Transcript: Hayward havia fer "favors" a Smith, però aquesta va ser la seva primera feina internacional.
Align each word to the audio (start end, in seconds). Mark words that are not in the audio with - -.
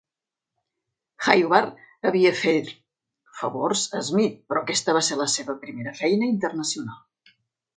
Hayward 1.25 2.07
havia 2.11 2.31
fer 2.39 2.55
"favors" 3.41 3.83
a 3.99 4.01
Smith, 4.09 4.41
però 4.49 4.65
aquesta 4.65 4.97
va 4.99 5.05
ser 5.11 5.19
la 5.21 5.29
seva 5.35 5.57
primera 5.67 5.95
feina 6.01 6.33
internacional. 6.39 7.37